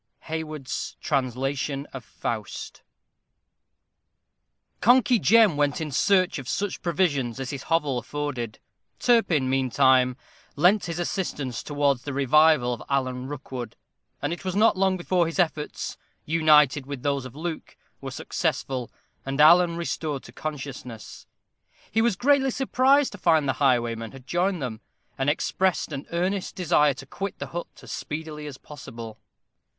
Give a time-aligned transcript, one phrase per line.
[0.21, 2.81] HAYWARD'S Translation of Faust.
[4.81, 8.57] Conkey Jem went in search of such provisions as his hovel afforded.
[8.97, 10.17] Turpin, meantime,
[10.55, 13.75] lent his assistance towards the revival of Alan Rookwood;
[14.23, 18.89] and it was not long before his efforts, united with those of Luke, were successful,
[19.23, 21.27] and Alan restored to consciousness.
[21.91, 24.81] He was greatly surprised to find the highwayman had joined them,
[25.19, 29.19] and expressed an earnest desire to quit the hut as speedily as possible.